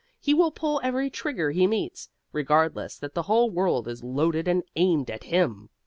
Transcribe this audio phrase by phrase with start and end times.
[0.19, 4.63] He will pull every trigger he meets, regardless that the whole world is loaded and
[4.75, 5.69] aimed at him.